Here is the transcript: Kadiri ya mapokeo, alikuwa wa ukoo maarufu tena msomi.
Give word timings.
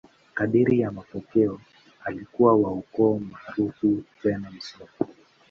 Kadiri 0.33 0.79
ya 0.79 0.91
mapokeo, 0.91 1.61
alikuwa 2.05 2.53
wa 2.57 2.71
ukoo 2.71 3.19
maarufu 3.19 4.03
tena 4.23 4.51
msomi. 4.51 4.91